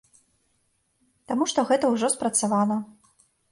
Таму 1.33 1.43
што 1.53 1.67
гэта 1.69 1.93
ўжо 1.93 2.11
спрацавала. 2.17 2.83